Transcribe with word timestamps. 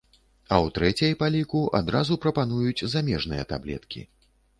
А 0.53 0.55
ў 0.59 0.67
трэцяй 0.77 1.11
па 1.19 1.27
ліку 1.35 1.61
адразу 1.79 2.17
прапануюць 2.23 2.87
замежныя 2.95 3.43
таблеткі. 3.53 4.01